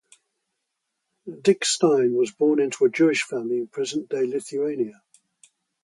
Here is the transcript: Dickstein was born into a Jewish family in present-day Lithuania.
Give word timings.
Dickstein 1.29 2.15
was 2.17 2.31
born 2.31 2.59
into 2.59 2.85
a 2.85 2.89
Jewish 2.89 3.21
family 3.21 3.57
in 3.59 3.67
present-day 3.67 4.23
Lithuania. 4.25 5.03